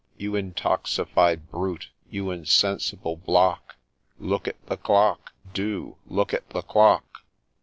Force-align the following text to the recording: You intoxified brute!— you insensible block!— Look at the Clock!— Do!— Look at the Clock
You 0.17 0.35
intoxified 0.35 1.51
brute!— 1.51 1.89
you 2.09 2.31
insensible 2.31 3.15
block!— 3.17 3.75
Look 4.31 4.47
at 4.47 4.55
the 4.65 4.75
Clock!— 4.77 5.31
Do!— 5.53 5.95
Look 6.07 6.33
at 6.33 6.49
the 6.49 6.63
Clock 6.63 7.21